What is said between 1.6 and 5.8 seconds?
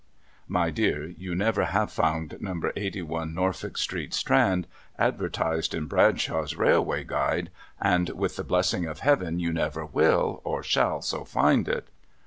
have found Number Eighty one Norfolk Street Strand advertised